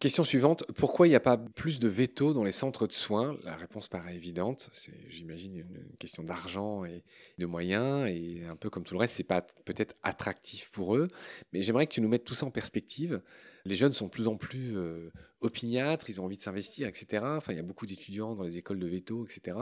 Question 0.00 0.24
suivante, 0.24 0.64
pourquoi 0.76 1.06
il 1.06 1.10
n'y 1.10 1.16
a 1.16 1.20
pas 1.20 1.36
plus 1.36 1.78
de 1.78 1.86
veto 1.86 2.34
dans 2.34 2.42
les 2.42 2.52
centres 2.52 2.88
de 2.88 2.92
soins? 2.92 3.38
La 3.44 3.54
réponse 3.54 3.86
paraît 3.86 4.16
évidente, 4.16 4.68
c'est 4.72 5.08
j'imagine 5.08 5.58
une 5.58 5.96
question 5.98 6.24
d'argent 6.24 6.84
et 6.84 7.04
de 7.38 7.46
moyens, 7.46 8.08
et 8.08 8.44
un 8.44 8.56
peu 8.56 8.70
comme 8.70 8.82
tout 8.82 8.94
le 8.94 9.00
reste, 9.00 9.14
c'est 9.14 9.22
pas 9.22 9.42
peut-être 9.64 9.94
attractif 10.02 10.68
pour 10.70 10.96
eux, 10.96 11.08
mais 11.52 11.62
j'aimerais 11.62 11.86
que 11.86 11.92
tu 11.92 12.00
nous 12.00 12.08
mettes 12.08 12.24
tout 12.24 12.34
ça 12.34 12.44
en 12.44 12.50
perspective. 12.50 13.22
Les 13.66 13.76
jeunes 13.76 13.92
sont 13.92 14.06
de 14.06 14.10
plus 14.10 14.26
en 14.26 14.36
plus 14.36 14.76
euh, 14.76 15.12
opiniâtres, 15.42 16.10
ils 16.10 16.20
ont 16.20 16.24
envie 16.24 16.36
de 16.36 16.42
s'investir, 16.42 16.88
etc. 16.88 17.22
Enfin, 17.24 17.52
il 17.52 17.56
y 17.56 17.60
a 17.60 17.64
beaucoup 17.64 17.86
d'étudiants 17.86 18.34
dans 18.34 18.44
les 18.44 18.58
écoles 18.58 18.80
de 18.80 18.88
veto, 18.88 19.24
etc. 19.24 19.56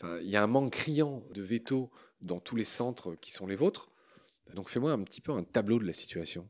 Enfin, 0.00 0.18
il 0.22 0.28
y 0.28 0.36
a 0.36 0.42
un 0.42 0.48
manque 0.48 0.72
criant 0.72 1.22
de 1.32 1.42
veto 1.42 1.90
dans 2.20 2.40
tous 2.40 2.56
les 2.56 2.64
centres 2.64 3.14
qui 3.14 3.30
sont 3.30 3.46
les 3.46 3.56
vôtres. 3.56 3.92
Donc 4.54 4.68
fais-moi 4.68 4.92
un 4.92 5.02
petit 5.04 5.20
peu 5.20 5.32
un 5.32 5.44
tableau 5.44 5.78
de 5.78 5.84
la 5.84 5.92
situation. 5.92 6.48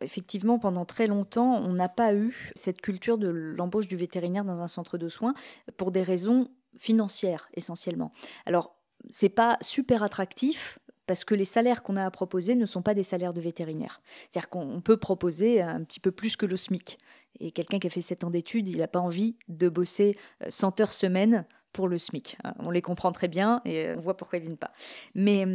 Effectivement, 0.00 0.58
pendant 0.58 0.84
très 0.84 1.06
longtemps, 1.06 1.54
on 1.54 1.72
n'a 1.72 1.88
pas 1.88 2.14
eu 2.14 2.52
cette 2.54 2.80
culture 2.80 3.18
de 3.18 3.28
l'embauche 3.28 3.88
du 3.88 3.96
vétérinaire 3.96 4.44
dans 4.44 4.60
un 4.60 4.68
centre 4.68 4.98
de 4.98 5.08
soins 5.08 5.34
pour 5.76 5.90
des 5.90 6.02
raisons 6.02 6.48
financières 6.76 7.48
essentiellement. 7.54 8.12
Alors, 8.46 8.76
c'est 9.10 9.28
pas 9.28 9.58
super 9.60 10.02
attractif 10.02 10.78
parce 11.06 11.24
que 11.24 11.34
les 11.34 11.46
salaires 11.46 11.82
qu'on 11.82 11.96
a 11.96 12.04
à 12.04 12.10
proposer 12.10 12.54
ne 12.54 12.66
sont 12.66 12.82
pas 12.82 12.94
des 12.94 13.02
salaires 13.02 13.32
de 13.32 13.40
vétérinaire. 13.40 14.02
C'est-à-dire 14.30 14.50
qu'on 14.50 14.80
peut 14.82 14.98
proposer 14.98 15.62
un 15.62 15.82
petit 15.82 16.00
peu 16.00 16.12
plus 16.12 16.36
que 16.36 16.46
le 16.46 16.56
SMIC. 16.56 16.98
Et 17.40 17.50
quelqu'un 17.50 17.78
qui 17.78 17.86
a 17.86 17.90
fait 17.90 18.02
7 18.02 18.24
ans 18.24 18.30
d'études, 18.30 18.68
il 18.68 18.78
n'a 18.78 18.88
pas 18.88 19.00
envie 19.00 19.36
de 19.48 19.68
bosser 19.68 20.16
100 20.48 20.80
heures 20.80 20.92
semaine 20.92 21.46
pour 21.72 21.88
le 21.88 21.98
SMIC. 21.98 22.36
On 22.58 22.70
les 22.70 22.82
comprend 22.82 23.10
très 23.12 23.28
bien 23.28 23.62
et 23.64 23.94
on 23.96 24.00
voit 24.00 24.16
pourquoi 24.16 24.38
ils 24.38 24.42
viennent 24.42 24.58
pas. 24.58 24.72
Mais 25.14 25.46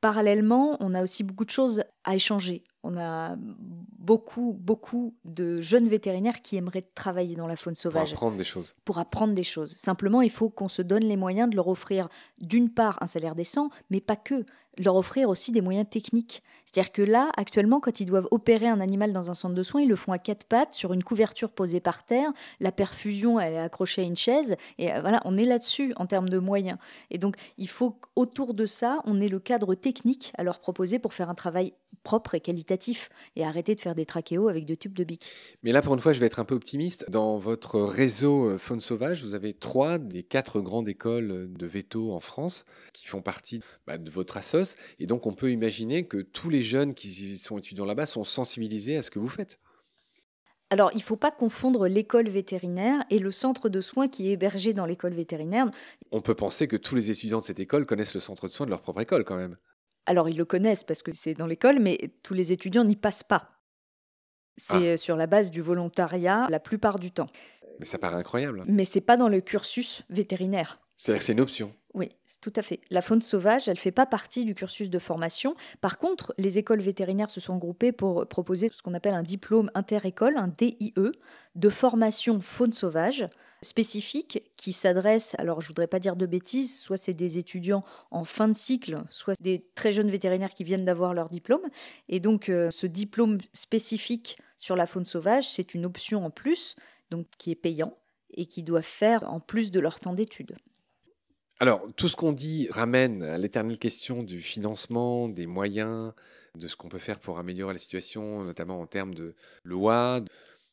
parallèlement, 0.00 0.78
on 0.80 0.94
a 0.94 1.02
aussi 1.02 1.22
beaucoup 1.22 1.44
de 1.44 1.50
choses 1.50 1.84
à 2.04 2.16
échanger 2.16 2.64
on 2.84 2.96
a 2.98 3.36
beaucoup, 3.98 4.56
beaucoup 4.60 5.14
de 5.24 5.60
jeunes 5.62 5.88
vétérinaires 5.88 6.42
qui 6.42 6.56
aimeraient 6.56 6.82
travailler 6.94 7.34
dans 7.34 7.46
la 7.46 7.56
faune 7.56 7.74
sauvage. 7.74 8.10
Pour 8.10 8.18
apprendre 8.18 8.36
des 8.36 8.44
choses. 8.44 8.76
Pour 8.84 8.98
apprendre 8.98 9.34
des 9.34 9.42
choses. 9.42 9.74
Simplement, 9.76 10.20
il 10.20 10.30
faut 10.30 10.50
qu'on 10.50 10.68
se 10.68 10.82
donne 10.82 11.04
les 11.04 11.16
moyens 11.16 11.48
de 11.48 11.56
leur 11.56 11.68
offrir, 11.68 12.08
d'une 12.38 12.68
part, 12.68 12.98
un 13.00 13.06
salaire 13.06 13.34
décent, 13.34 13.70
mais 13.88 14.00
pas 14.00 14.16
que 14.16 14.44
leur 14.78 14.96
offrir 14.96 15.28
aussi 15.28 15.52
des 15.52 15.60
moyens 15.60 15.88
techniques. 15.88 16.42
C'est-à-dire 16.64 16.92
que 16.92 17.02
là, 17.02 17.30
actuellement, 17.36 17.80
quand 17.80 18.00
ils 18.00 18.06
doivent 18.06 18.28
opérer 18.30 18.68
un 18.68 18.80
animal 18.80 19.12
dans 19.12 19.30
un 19.30 19.34
centre 19.34 19.54
de 19.54 19.62
soins, 19.62 19.82
ils 19.82 19.88
le 19.88 19.96
font 19.96 20.12
à 20.12 20.18
quatre 20.18 20.44
pattes, 20.44 20.74
sur 20.74 20.92
une 20.92 21.02
couverture 21.02 21.50
posée 21.50 21.80
par 21.80 22.04
terre, 22.04 22.32
la 22.60 22.72
perfusion 22.72 23.38
elle 23.40 23.54
est 23.54 23.58
accrochée 23.58 24.02
à 24.02 24.04
une 24.04 24.16
chaise, 24.16 24.56
et 24.78 24.92
euh, 24.92 25.00
voilà, 25.00 25.20
on 25.24 25.36
est 25.36 25.44
là-dessus 25.44 25.92
en 25.96 26.06
termes 26.06 26.28
de 26.28 26.38
moyens. 26.38 26.78
Et 27.10 27.18
donc, 27.18 27.36
il 27.56 27.68
faut 27.68 27.92
qu'autour 27.92 28.52
de 28.52 28.66
ça, 28.66 29.00
on 29.04 29.20
ait 29.20 29.28
le 29.28 29.38
cadre 29.38 29.74
technique 29.74 30.32
à 30.36 30.42
leur 30.42 30.58
proposer 30.58 30.98
pour 30.98 31.14
faire 31.14 31.30
un 31.30 31.34
travail 31.34 31.72
propre 32.02 32.34
et 32.34 32.40
qualitatif, 32.40 33.08
et 33.36 33.44
arrêter 33.44 33.74
de 33.74 33.80
faire 33.80 33.94
des 33.94 34.06
trachéos 34.06 34.48
avec 34.48 34.66
deux 34.66 34.76
tubes 34.76 34.94
de 34.94 35.04
bic. 35.04 35.30
Mais 35.62 35.72
là, 35.72 35.82
pour 35.82 35.94
une 35.94 36.00
fois, 36.00 36.12
je 36.12 36.20
vais 36.20 36.26
être 36.26 36.40
un 36.40 36.44
peu 36.44 36.54
optimiste. 36.54 37.10
Dans 37.10 37.38
votre 37.38 37.80
réseau 37.80 38.50
euh, 38.50 38.58
faune 38.58 38.80
sauvage, 38.80 39.22
vous 39.22 39.34
avez 39.34 39.54
trois 39.54 39.98
des 39.98 40.22
quatre 40.22 40.60
grandes 40.60 40.88
écoles 40.88 41.52
de 41.52 41.66
veto 41.66 42.12
en 42.12 42.20
France 42.20 42.64
qui 42.92 43.06
font 43.06 43.22
partie 43.22 43.60
bah, 43.86 43.98
de 43.98 44.10
votre 44.10 44.36
assos 44.36 44.64
et 44.98 45.06
donc, 45.06 45.26
on 45.26 45.32
peut 45.32 45.50
imaginer 45.50 46.06
que 46.06 46.18
tous 46.18 46.50
les 46.50 46.62
jeunes 46.62 46.94
qui 46.94 47.36
sont 47.38 47.58
étudiants 47.58 47.84
là-bas 47.84 48.06
sont 48.06 48.24
sensibilisés 48.24 48.96
à 48.96 49.02
ce 49.02 49.10
que 49.10 49.18
vous 49.18 49.28
faites. 49.28 49.58
Alors, 50.70 50.90
il 50.92 50.98
ne 50.98 51.02
faut 51.02 51.16
pas 51.16 51.30
confondre 51.30 51.86
l'école 51.86 52.28
vétérinaire 52.28 53.04
et 53.10 53.18
le 53.18 53.30
centre 53.30 53.68
de 53.68 53.80
soins 53.80 54.08
qui 54.08 54.28
est 54.28 54.32
hébergé 54.32 54.72
dans 54.72 54.86
l'école 54.86 55.14
vétérinaire. 55.14 55.66
On 56.10 56.20
peut 56.20 56.34
penser 56.34 56.66
que 56.66 56.76
tous 56.76 56.94
les 56.94 57.10
étudiants 57.10 57.40
de 57.40 57.44
cette 57.44 57.60
école 57.60 57.86
connaissent 57.86 58.14
le 58.14 58.20
centre 58.20 58.46
de 58.46 58.52
soins 58.52 58.66
de 58.66 58.70
leur 58.70 58.82
propre 58.82 59.00
école 59.00 59.24
quand 59.24 59.36
même. 59.36 59.56
Alors, 60.06 60.28
ils 60.28 60.36
le 60.36 60.44
connaissent 60.44 60.84
parce 60.84 61.02
que 61.02 61.12
c'est 61.12 61.34
dans 61.34 61.46
l'école, 61.46 61.78
mais 61.78 62.12
tous 62.22 62.34
les 62.34 62.52
étudiants 62.52 62.84
n'y 62.84 62.96
passent 62.96 63.24
pas. 63.24 63.50
C'est 64.56 64.92
ah. 64.92 64.96
sur 64.96 65.16
la 65.16 65.26
base 65.26 65.50
du 65.50 65.60
volontariat 65.60 66.46
la 66.50 66.60
plupart 66.60 66.98
du 66.98 67.10
temps. 67.10 67.28
Mais 67.80 67.86
ça 67.86 67.98
paraît 67.98 68.16
incroyable. 68.16 68.64
Mais 68.66 68.84
c'est 68.84 69.00
pas 69.00 69.16
dans 69.16 69.28
le 69.28 69.40
cursus 69.40 70.02
vétérinaire. 70.10 70.78
C'est-à-dire 70.96 71.18
que 71.20 71.24
c'est 71.24 71.32
une 71.32 71.40
option. 71.40 71.74
Oui, 71.94 72.10
tout 72.40 72.52
à 72.56 72.62
fait. 72.62 72.80
La 72.90 73.02
faune 73.02 73.22
sauvage, 73.22 73.68
elle 73.68 73.74
ne 73.74 73.80
fait 73.80 73.92
pas 73.92 74.06
partie 74.06 74.44
du 74.44 74.54
cursus 74.54 74.90
de 74.90 74.98
formation. 74.98 75.54
Par 75.80 75.98
contre, 75.98 76.34
les 76.38 76.58
écoles 76.58 76.80
vétérinaires 76.80 77.30
se 77.30 77.40
sont 77.40 77.56
groupées 77.56 77.92
pour 77.92 78.26
proposer 78.26 78.68
ce 78.72 78.82
qu'on 78.82 78.94
appelle 78.94 79.14
un 79.14 79.22
diplôme 79.22 79.70
inter-école, 79.74 80.36
un 80.36 80.48
DIE, 80.48 80.92
de 81.54 81.68
formation 81.68 82.40
faune 82.40 82.72
sauvage 82.72 83.28
spécifique 83.62 84.42
qui 84.56 84.72
s'adresse, 84.72 85.34
alors 85.38 85.60
je 85.60 85.68
voudrais 85.68 85.86
pas 85.86 86.00
dire 86.00 86.16
de 86.16 86.26
bêtises, 86.26 86.78
soit 86.78 86.96
c'est 86.96 87.14
des 87.14 87.38
étudiants 87.38 87.84
en 88.10 88.24
fin 88.24 88.48
de 88.48 88.52
cycle, 88.52 89.02
soit 89.08 89.34
des 89.40 89.64
très 89.74 89.92
jeunes 89.92 90.10
vétérinaires 90.10 90.50
qui 90.50 90.64
viennent 90.64 90.84
d'avoir 90.84 91.14
leur 91.14 91.28
diplôme. 91.28 91.62
Et 92.08 92.20
donc 92.20 92.48
euh, 92.48 92.70
ce 92.70 92.86
diplôme 92.86 93.38
spécifique 93.52 94.38
sur 94.56 94.76
la 94.76 94.86
faune 94.86 95.04
sauvage, 95.04 95.48
c'est 95.48 95.74
une 95.74 95.86
option 95.86 96.24
en 96.24 96.30
plus, 96.30 96.76
donc 97.10 97.26
qui 97.38 97.50
est 97.50 97.56
payant 97.56 97.96
et 98.34 98.46
qui 98.46 98.62
doivent 98.62 98.82
faire 98.82 99.32
en 99.32 99.40
plus 99.40 99.70
de 99.70 99.80
leur 99.80 100.00
temps 100.00 100.12
d'études. 100.12 100.56
Alors, 101.60 101.88
tout 101.96 102.08
ce 102.08 102.16
qu'on 102.16 102.32
dit 102.32 102.66
ramène 102.70 103.22
à 103.22 103.38
l'éternelle 103.38 103.78
question 103.78 104.22
du 104.22 104.40
financement, 104.40 105.28
des 105.28 105.46
moyens, 105.46 106.12
de 106.58 106.66
ce 106.66 106.76
qu'on 106.76 106.88
peut 106.88 106.98
faire 106.98 107.20
pour 107.20 107.38
améliorer 107.38 107.72
la 107.72 107.78
situation, 107.78 108.42
notamment 108.42 108.80
en 108.80 108.86
termes 108.86 109.14
de 109.14 109.34
loi, 109.62 110.20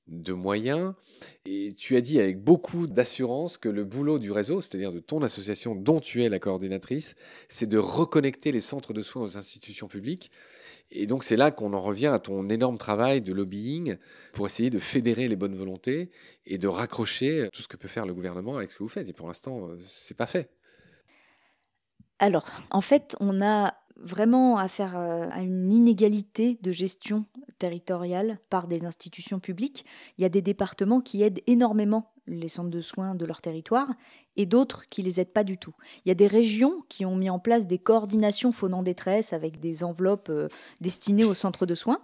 de 0.08 0.34
moyens. 0.34 0.94
Et 1.46 1.74
tu 1.74 1.96
as 1.96 2.02
dit 2.02 2.20
avec 2.20 2.44
beaucoup 2.44 2.88
d'assurance 2.88 3.60
que 3.60 3.70
le 3.70 3.84
boulot 3.84 4.18
du 4.18 4.32
réseau, 4.32 4.60
c'est-à-dire 4.60 4.92
de 4.92 5.00
ton 5.00 5.22
association 5.22 5.76
dont 5.76 6.00
tu 6.00 6.24
es 6.24 6.30
la 6.30 6.40
coordinatrice, 6.40 7.16
c'est 7.48 7.68
de 7.68 7.78
reconnecter 7.78 8.52
les 8.52 8.60
centres 8.60 8.94
de 8.94 9.04
soins 9.04 9.24
aux 9.24 9.38
institutions 9.38 9.88
publiques. 9.88 10.32
Et 10.90 11.06
donc 11.06 11.24
c'est 11.24 11.38
là 11.38 11.52
qu'on 11.52 11.74
en 11.74 11.80
revient 11.80 12.08
à 12.08 12.20
ton 12.20 12.50
énorme 12.50 12.78
travail 12.78 13.22
de 13.22 13.34
lobbying 13.34 13.98
pour 14.34 14.48
essayer 14.48 14.70
de 14.70 14.80
fédérer 14.80 15.28
les 15.28 15.36
bonnes 15.36 15.56
volontés 15.56 16.10
et 16.46 16.58
de 16.58 16.68
raccrocher 16.68 17.48
tout 17.54 17.62
ce 17.62 17.68
que 17.68 17.78
peut 17.78 17.88
faire 17.88 18.06
le 18.06 18.14
gouvernement 18.14 18.58
avec 18.58 18.72
ce 18.72 18.78
que 18.78 18.84
vous 18.84 18.90
faites. 18.90 19.08
Et 19.08 19.14
pour 19.14 19.28
l'instant, 19.28 19.70
c'est 19.86 20.18
pas 20.18 20.28
fait. 20.28 20.50
Alors, 22.22 22.46
en 22.70 22.82
fait, 22.82 23.16
on 23.20 23.42
a 23.42 23.74
vraiment 23.98 24.58
affaire 24.58 24.96
euh, 24.96 25.28
à 25.32 25.42
une 25.42 25.72
inégalité 25.72 26.60
de 26.62 26.72
gestion 26.72 27.26
territoriale 27.58 28.40
par 28.50 28.68
des 28.68 28.86
institutions 28.86 29.40
publiques. 29.40 29.86
Il 30.18 30.22
y 30.22 30.26
a 30.26 30.30
des 30.30 30.44
départements 30.44 31.02
qui 31.02 31.24
aident 31.24 31.42
énormément 31.48 32.14
les 32.28 32.48
centres 32.48 32.70
de 32.70 32.82
soins 32.82 33.16
de 33.16 33.26
leur 33.26 33.42
territoire 33.42 33.90
et 34.36 34.46
d'autres 34.46 34.86
qui 34.86 35.02
les 35.02 35.20
aident 35.20 35.34
pas 35.34 35.44
du 35.44 35.58
tout. 35.58 35.74
Il 36.06 36.10
y 36.10 36.12
a 36.12 36.16
des 36.16 36.28
régions 36.28 36.84
qui 36.90 37.06
ont 37.06 37.16
mis 37.16 37.30
en 37.30 37.40
place 37.40 37.66
des 37.66 37.80
coordinations 37.80 38.52
faune 38.52 38.76
en 38.76 38.84
détresse 38.84 39.34
avec 39.34 39.60
des 39.60 39.84
enveloppes 39.84 40.30
euh, 40.30 40.48
destinées 40.80 41.26
aux 41.26 41.34
centres 41.34 41.66
de 41.66 41.76
soins 41.76 42.02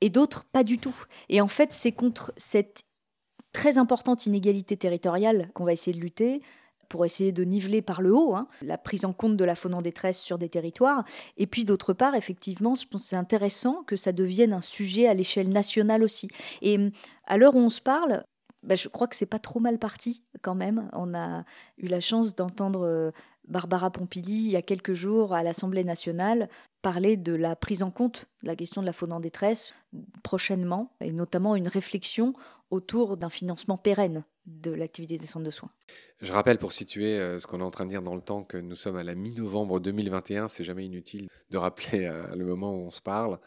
et 0.00 0.10
d'autres 0.10 0.44
pas 0.44 0.64
du 0.64 0.78
tout. 0.78 0.96
Et 1.28 1.40
en 1.40 1.48
fait, 1.48 1.72
c'est 1.72 1.92
contre 1.92 2.32
cette 2.36 2.82
très 3.52 3.78
importante 3.78 4.26
inégalité 4.26 4.76
territoriale 4.76 5.50
qu'on 5.54 5.64
va 5.64 5.72
essayer 5.72 5.96
de 5.96 6.02
lutter 6.02 6.42
pour 6.90 7.06
essayer 7.06 7.32
de 7.32 7.44
niveler 7.44 7.80
par 7.80 8.02
le 8.02 8.12
haut 8.12 8.34
hein, 8.34 8.48
la 8.60 8.76
prise 8.76 9.06
en 9.06 9.14
compte 9.14 9.36
de 9.36 9.44
la 9.44 9.54
faune 9.54 9.74
en 9.74 9.80
détresse 9.80 10.20
sur 10.20 10.36
des 10.36 10.50
territoires. 10.50 11.04
Et 11.38 11.46
puis 11.46 11.64
d'autre 11.64 11.94
part, 11.94 12.14
effectivement, 12.14 12.74
je 12.74 12.86
pense 12.86 13.04
c'est 13.04 13.16
intéressant 13.16 13.82
que 13.84 13.96
ça 13.96 14.12
devienne 14.12 14.52
un 14.52 14.60
sujet 14.60 15.06
à 15.06 15.14
l'échelle 15.14 15.48
nationale 15.48 16.02
aussi. 16.02 16.28
Et 16.60 16.78
à 17.26 17.38
l'heure 17.38 17.54
où 17.54 17.60
on 17.60 17.70
se 17.70 17.80
parle, 17.80 18.24
bah, 18.62 18.74
je 18.74 18.88
crois 18.88 19.06
que 19.06 19.16
c'est 19.16 19.24
pas 19.24 19.38
trop 19.38 19.60
mal 19.60 19.78
parti 19.78 20.22
quand 20.42 20.54
même. 20.54 20.90
On 20.92 21.14
a 21.14 21.44
eu 21.78 21.86
la 21.86 22.00
chance 22.00 22.34
d'entendre 22.34 22.84
euh, 22.84 23.10
Barbara 23.50 23.90
Pompili, 23.90 24.32
il 24.32 24.50
y 24.50 24.56
a 24.56 24.62
quelques 24.62 24.94
jours, 24.94 25.34
à 25.34 25.42
l'Assemblée 25.42 25.84
nationale, 25.84 26.48
parler 26.82 27.16
de 27.16 27.34
la 27.34 27.56
prise 27.56 27.82
en 27.82 27.90
compte 27.90 28.26
de 28.42 28.48
la 28.48 28.56
question 28.56 28.80
de 28.80 28.86
la 28.86 28.92
faune 28.92 29.12
en 29.12 29.20
détresse 29.20 29.74
prochainement, 30.22 30.92
et 31.00 31.10
notamment 31.10 31.56
une 31.56 31.68
réflexion 31.68 32.34
autour 32.70 33.16
d'un 33.16 33.28
financement 33.28 33.76
pérenne 33.76 34.24
de 34.46 34.70
l'activité 34.70 35.18
des 35.18 35.26
centres 35.26 35.44
de 35.44 35.50
soins. 35.50 35.70
Je 36.22 36.32
rappelle 36.32 36.58
pour 36.58 36.72
situer 36.72 37.18
euh, 37.18 37.38
ce 37.38 37.46
qu'on 37.46 37.60
est 37.60 37.64
en 37.64 37.70
train 37.70 37.84
de 37.84 37.90
dire 37.90 38.02
dans 38.02 38.14
le 38.14 38.22
temps 38.22 38.44
que 38.44 38.56
nous 38.56 38.76
sommes 38.76 38.96
à 38.96 39.02
la 39.02 39.14
mi-novembre 39.14 39.80
2021, 39.80 40.48
c'est 40.48 40.64
jamais 40.64 40.86
inutile 40.86 41.28
de 41.50 41.58
rappeler 41.58 42.06
euh, 42.06 42.34
le 42.36 42.44
moment 42.44 42.72
où 42.72 42.86
on 42.86 42.90
se 42.90 43.02
parle. 43.02 43.38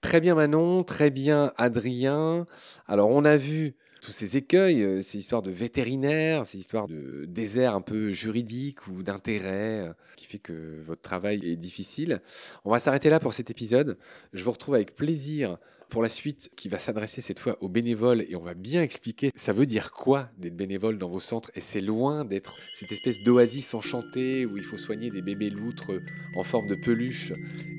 Très 0.00 0.20
bien 0.20 0.34
Manon, 0.34 0.84
très 0.84 1.10
bien 1.10 1.52
Adrien. 1.56 2.46
Alors 2.86 3.10
on 3.10 3.24
a 3.24 3.36
vu 3.36 3.74
tous 4.00 4.12
ces 4.12 4.36
écueils, 4.36 4.82
euh, 4.82 5.02
ces 5.02 5.18
histoires 5.18 5.42
de 5.42 5.50
vétérinaires, 5.50 6.46
ces 6.46 6.58
histoires 6.58 6.88
de 6.88 7.24
désert 7.26 7.74
un 7.74 7.80
peu 7.80 8.10
juridique 8.10 8.86
ou 8.88 9.02
d'intérêt 9.02 9.92
qui 10.16 10.26
fait 10.26 10.38
que 10.38 10.80
votre 10.86 11.02
travail 11.02 11.48
est 11.48 11.56
difficile. 11.56 12.20
On 12.64 12.70
va 12.70 12.78
s'arrêter 12.78 13.10
là 13.10 13.20
pour 13.20 13.34
cet 13.34 13.50
épisode. 13.50 13.98
Je 14.32 14.44
vous 14.44 14.52
retrouve 14.52 14.74
avec 14.74 14.94
plaisir 14.96 15.58
pour 15.88 16.02
la 16.02 16.08
suite 16.08 16.50
qui 16.56 16.68
va 16.68 16.78
s'adresser 16.78 17.20
cette 17.20 17.38
fois 17.38 17.56
aux 17.62 17.68
bénévoles 17.68 18.22
et 18.28 18.36
on 18.36 18.42
va 18.42 18.54
bien 18.54 18.82
expliquer 18.82 19.30
ça 19.34 19.52
veut 19.52 19.66
dire 19.66 19.90
quoi 19.90 20.28
d'être 20.36 20.56
bénévole 20.56 20.98
dans 20.98 21.08
vos 21.08 21.20
centres 21.20 21.50
et 21.54 21.60
c'est 21.60 21.80
loin 21.80 22.24
d'être 22.24 22.56
cette 22.72 22.92
espèce 22.92 23.22
d'oasis 23.22 23.72
enchantée 23.74 24.44
où 24.44 24.56
il 24.56 24.62
faut 24.62 24.76
soigner 24.76 25.10
des 25.10 25.22
bébés 25.22 25.50
loutres 25.50 25.92
en 26.36 26.42
forme 26.42 26.66
de 26.66 26.74
peluche 26.74 27.32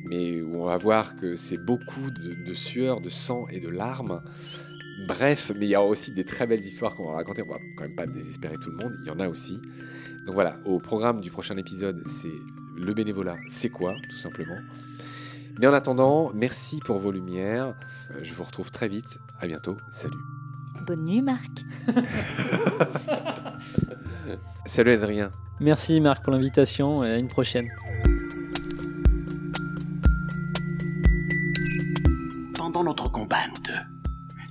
mais 0.06 0.42
où 0.42 0.56
on 0.56 0.66
va 0.66 0.78
voir 0.78 1.16
que 1.16 1.36
c'est 1.36 1.58
beaucoup 1.58 2.10
de, 2.10 2.34
de 2.34 2.54
sueur, 2.54 3.00
de 3.00 3.10
sang 3.10 3.48
et 3.50 3.60
de 3.60 3.70
larmes. 3.70 4.24
Bref, 5.08 5.52
mais 5.56 5.66
il 5.66 5.70
y 5.70 5.76
a 5.76 5.82
aussi 5.82 6.12
des 6.12 6.24
très 6.26 6.46
belles 6.48 6.60
histoires 6.60 6.96
qu'on 6.96 7.08
va 7.08 7.14
raconter. 7.16 7.42
On 7.44 7.48
va 7.50 7.60
quand 7.76 7.84
même 7.84 7.96
pas 7.96 8.06
désespérer 8.06 8.58
tout 8.58 8.70
le 8.70 8.78
monde. 8.78 8.94
Il 9.02 9.08
y 9.08 9.12
en 9.12 9.20
a 9.20 9.28
aussi. 9.28 9.60
Donc 10.26 10.36
voilà, 10.36 10.58
au 10.66 10.80
programme 10.80 11.22
du 11.22 11.32
prochain 11.32 11.58
épisode, 11.58 12.04
c'est 12.08 12.34
le 12.78 12.94
bénévolat, 12.94 13.38
c'est 13.48 13.70
quoi, 13.70 13.96
tout 14.10 14.18
simplement. 14.18 14.58
Mais 15.60 15.68
en 15.68 15.74
attendant, 15.74 16.32
merci 16.34 16.80
pour 16.80 17.00
vos 17.00 17.12
lumières. 17.12 17.76
Euh, 18.12 18.20
Je 18.22 18.34
vous 18.34 18.44
retrouve 18.44 18.72
très 18.72 18.88
vite. 18.88 19.20
À 19.40 19.48
bientôt. 19.48 19.76
Salut. 19.92 20.18
Bonne 20.86 21.04
nuit, 21.04 21.22
Marc. 21.22 21.50
Salut 24.66 24.92
Adrien. 24.92 25.32
Merci 25.60 26.00
Marc 26.00 26.24
pour 26.24 26.32
l'invitation 26.32 27.04
et 27.04 27.12
à 27.12 27.18
une 27.18 27.28
prochaine. 27.28 27.68
Pendant 32.56 32.84
notre 32.84 33.10
combat, 33.12 33.48
nous 33.50 33.62
deux, 33.64 33.99